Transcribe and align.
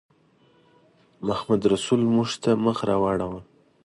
محمدرسول 1.27 2.01
موږ 2.15 2.29
ته 2.43 2.51
مخ 2.65 2.77
راواړاوه. 2.89 3.39